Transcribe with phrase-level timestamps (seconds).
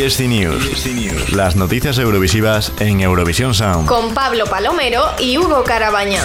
[0.00, 1.32] ESC News.
[1.34, 3.86] Las noticias eurovisivas en Eurovisión Sound.
[3.86, 6.22] Con Pablo Palomero y Hugo Carabaña.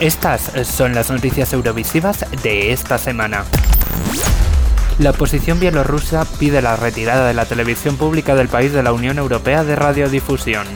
[0.00, 3.44] Estas son las noticias eurovisivas de esta semana.
[4.98, 9.18] La oposición bielorrusa pide la retirada de la televisión pública del país de la Unión
[9.18, 10.66] Europea de Radiodifusión.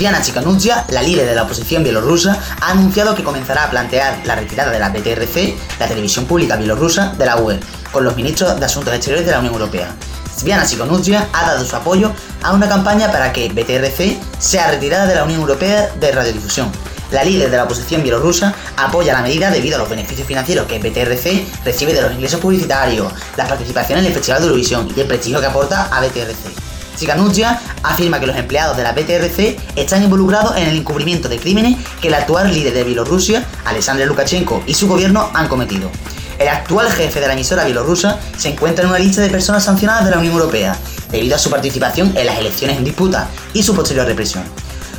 [0.00, 4.34] Diana Chikanutzia, la líder de la oposición bielorrusa, ha anunciado que comenzará a plantear la
[4.34, 7.60] retirada de la BTRC, la televisión pública bielorrusa, de la UE,
[7.92, 9.94] con los ministros de Asuntos Exteriores de la Unión Europea.
[10.34, 15.16] Sviana Chikanutzia ha dado su apoyo a una campaña para que BTRC sea retirada de
[15.16, 16.72] la Unión Europea de Radiodifusión.
[17.10, 20.78] La líder de la oposición bielorrusa apoya la medida debido a los beneficios financieros que
[20.78, 25.06] BTRC recibe de los ingresos publicitarios, la participación en el Festival de Eurovisión y el
[25.06, 26.69] prestigio que aporta a BTRC.
[27.00, 31.78] Chikanutzia afirma que los empleados de la BTRC están involucrados en el encubrimiento de crímenes
[32.02, 35.90] que el actual líder de Bielorrusia, Alexander Lukashenko, y su gobierno han cometido.
[36.38, 40.04] El actual jefe de la emisora bielorrusa se encuentra en una lista de personas sancionadas
[40.04, 40.76] de la Unión Europea,
[41.10, 44.44] debido a su participación en las elecciones en disputa y su posterior represión.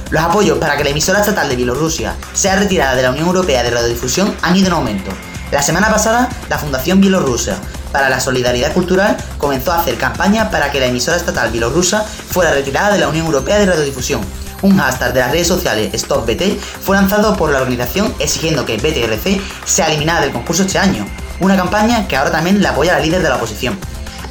[0.09, 3.61] Los apoyos para que la emisora estatal de Bielorrusia sea retirada de la Unión Europea
[3.61, 5.11] de Radiodifusión han ido en aumento.
[5.51, 7.57] La semana pasada, la Fundación Bielorrusia
[7.91, 12.51] para la Solidaridad Cultural comenzó a hacer campaña para que la emisora estatal bielorrusa fuera
[12.51, 14.21] retirada de la Unión Europea de Radiodifusión.
[14.61, 19.41] Un hashtag de las redes sociales StopBT fue lanzado por la organización exigiendo que BTRC
[19.65, 21.05] sea eliminada del concurso este año,
[21.39, 23.79] una campaña que ahora también la apoya la líder de la oposición.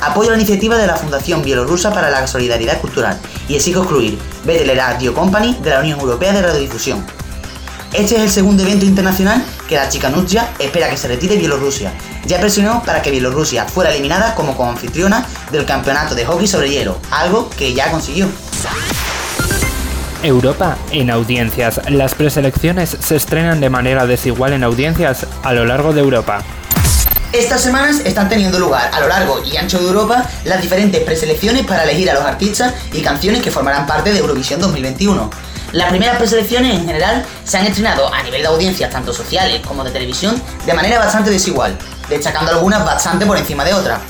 [0.01, 4.75] Apoyo la iniciativa de la Fundación Bielorrusa para la Solidaridad Cultural y exijo excluir BT
[4.75, 7.05] Radio Company de la Unión Europea de Radiodifusión.
[7.93, 11.93] Este es el segundo evento internacional que la chica Nutria espera que se retire Bielorrusia.
[12.27, 16.99] Ya presionó para que Bielorrusia fuera eliminada como coanfitriona del campeonato de hockey sobre hielo,
[17.13, 18.27] algo que ya consiguió.
[20.25, 21.81] Europa en audiencias.
[21.89, 26.43] Las preselecciones se estrenan de manera desigual en audiencias a lo largo de Europa.
[27.33, 31.65] Estas semanas están teniendo lugar a lo largo y ancho de Europa las diferentes preselecciones
[31.65, 35.31] para elegir a los artistas y canciones que formarán parte de Eurovisión 2021.
[35.73, 39.85] Las primeras preselecciones en general se han estrenado a nivel de audiencias tanto sociales como
[39.85, 44.01] de televisión de manera bastante desigual, destacando algunas bastante por encima de otras.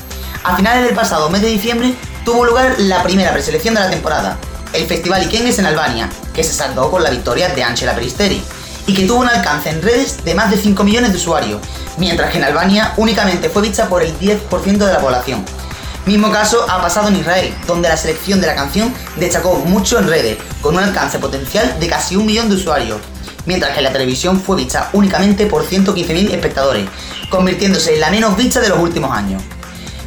[0.43, 1.93] A finales del pasado mes de diciembre
[2.25, 4.37] tuvo lugar la primera preselección de la temporada,
[4.73, 8.41] el Festival Ikengues en Albania, que se saldó con la victoria de Angela Peristeri,
[8.87, 11.61] y que tuvo un alcance en redes de más de 5 millones de usuarios,
[11.97, 15.45] mientras que en Albania únicamente fue vista por el 10% de la población.
[16.05, 20.07] Mismo caso ha pasado en Israel, donde la selección de la canción destacó mucho en
[20.07, 22.99] redes, con un alcance potencial de casi un millón de usuarios,
[23.45, 26.89] mientras que la televisión fue vista únicamente por 115.000 espectadores,
[27.29, 29.43] convirtiéndose en la menos vista de los últimos años.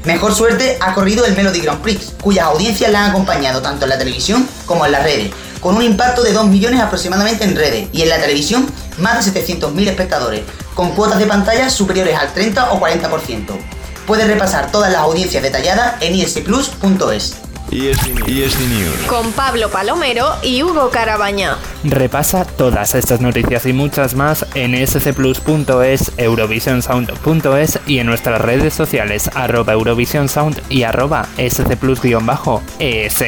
[0.04, 3.90] Mejor suerte ha corrido el Melody Grand Prix, cuyas audiencias la han acompañado tanto en
[3.90, 5.30] la televisión como en las redes,
[5.60, 8.66] con un impacto de 2 millones aproximadamente en redes y en la televisión
[8.98, 10.42] más de 700.000 espectadores,
[10.74, 13.73] con cuotas de pantalla superiores al 30 o 40%.
[14.06, 17.36] Puedes repasar todas las audiencias detalladas en isplus.es.
[17.72, 18.96] ESC News.
[19.08, 21.56] Con Pablo Palomero y Hugo Carabaña.
[21.82, 29.30] Repasa todas estas noticias y muchas más en scplus.es, eurovisionsound.es y en nuestras redes sociales
[29.34, 33.24] arroba eurovisionsound y arroba scplus-es.